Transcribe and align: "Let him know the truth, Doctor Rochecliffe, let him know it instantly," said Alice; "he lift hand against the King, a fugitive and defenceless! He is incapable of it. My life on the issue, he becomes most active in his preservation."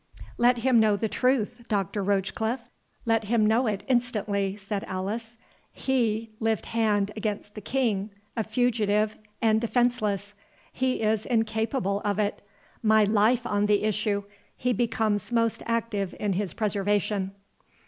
"Let 0.39 0.57
him 0.57 0.79
know 0.79 0.95
the 0.95 1.07
truth, 1.07 1.61
Doctor 1.69 2.03
Rochecliffe, 2.03 2.61
let 3.05 3.25
him 3.25 3.45
know 3.45 3.67
it 3.67 3.83
instantly," 3.87 4.55
said 4.57 4.83
Alice; 4.85 5.37
"he 5.71 6.31
lift 6.39 6.65
hand 6.65 7.11
against 7.15 7.53
the 7.53 7.61
King, 7.61 8.09
a 8.35 8.41
fugitive 8.43 9.15
and 9.43 9.61
defenceless! 9.61 10.33
He 10.73 11.01
is 11.01 11.27
incapable 11.27 12.01
of 12.03 12.17
it. 12.17 12.41
My 12.81 13.03
life 13.03 13.45
on 13.45 13.67
the 13.67 13.83
issue, 13.83 14.23
he 14.57 14.73
becomes 14.73 15.31
most 15.31 15.61
active 15.67 16.15
in 16.19 16.33
his 16.33 16.55
preservation." 16.55 17.35